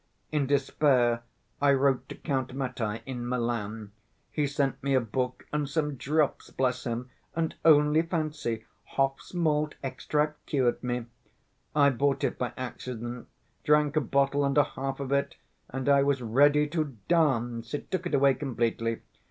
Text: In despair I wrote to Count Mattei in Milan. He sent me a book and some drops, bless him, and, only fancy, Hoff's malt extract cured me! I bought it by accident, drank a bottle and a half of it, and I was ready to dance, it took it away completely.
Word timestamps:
In 0.31 0.47
despair 0.47 1.21
I 1.61 1.73
wrote 1.73 2.09
to 2.09 2.15
Count 2.15 2.55
Mattei 2.55 3.01
in 3.05 3.29
Milan. 3.29 3.91
He 4.31 4.47
sent 4.47 4.81
me 4.81 4.95
a 4.95 4.99
book 4.99 5.45
and 5.53 5.69
some 5.69 5.93
drops, 5.93 6.49
bless 6.49 6.85
him, 6.85 7.11
and, 7.35 7.53
only 7.63 8.01
fancy, 8.01 8.65
Hoff's 8.95 9.35
malt 9.35 9.75
extract 9.83 10.43
cured 10.47 10.83
me! 10.83 11.05
I 11.75 11.91
bought 11.91 12.23
it 12.23 12.39
by 12.39 12.51
accident, 12.57 13.27
drank 13.63 13.95
a 13.95 14.01
bottle 14.01 14.43
and 14.43 14.57
a 14.57 14.63
half 14.73 14.99
of 14.99 15.11
it, 15.11 15.35
and 15.69 15.87
I 15.87 16.01
was 16.01 16.19
ready 16.23 16.65
to 16.69 16.97
dance, 17.07 17.75
it 17.75 17.91
took 17.91 18.07
it 18.07 18.15
away 18.15 18.33
completely. 18.33 19.01